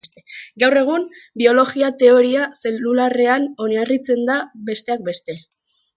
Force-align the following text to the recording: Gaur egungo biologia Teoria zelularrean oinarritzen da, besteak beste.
Gaur 0.61 0.75
egungo 0.79 1.17
biologia 1.41 1.91
Teoria 2.03 2.47
zelularrean 2.63 3.45
oinarritzen 3.67 4.25
da, 4.31 4.39
besteak 4.71 5.05
beste. 5.11 5.41